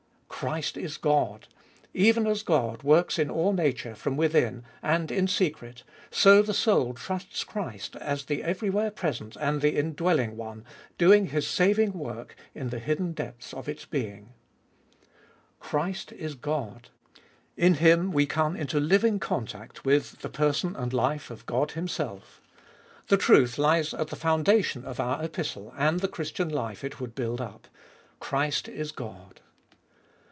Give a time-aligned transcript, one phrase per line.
[0.43, 1.47] Christ is God:
[1.93, 6.95] even as God works in all nature from within, and in secret, so the soul
[6.95, 10.65] trusts Christ as the everywhere present and the Indwelling One,
[10.97, 14.33] doing His saving work in the hidden depths of its being.
[15.61, 16.89] CJirist is God:
[17.55, 21.45] in Him we come into living contact with the person and life of 5« Cbe
[21.45, 22.41] ibolfest of 21U God Himself.
[23.09, 27.13] The truth lies at the foundation of our Epistle, and the Christian life it would
[27.13, 27.67] build up:
[28.19, 29.41] Christ is God.